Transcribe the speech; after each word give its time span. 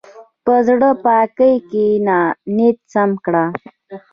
په 0.45 0.55
زړه 0.67 0.89
پاکۍ 1.03 1.55
کښېنه، 1.69 2.19
نیت 2.55 2.77
سم 2.93 3.11
کړه. 3.25 3.45